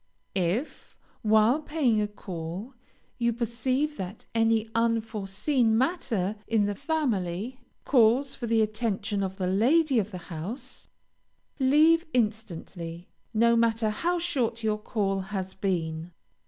If, 0.33 0.97
while 1.21 1.61
paying 1.61 2.01
a 2.01 2.07
call, 2.07 2.73
you 3.19 3.31
perceive 3.31 3.97
that 3.97 4.25
any 4.33 4.67
unforeseen 4.73 5.77
matter 5.77 6.37
in 6.47 6.65
the 6.65 6.73
family, 6.73 7.59
calls 7.85 8.33
for 8.33 8.47
the 8.47 8.63
attention 8.63 9.21
of 9.21 9.35
the 9.35 9.45
lady 9.45 9.99
of 9.99 10.09
the 10.09 10.17
house, 10.33 10.87
leave 11.59 12.07
instantly, 12.15 13.09
no 13.31 13.55
matter 13.55 13.91
how 13.91 14.17
short 14.17 14.63
your 14.63 14.79
call 14.79 15.19
has 15.19 15.53
been. 15.53 16.11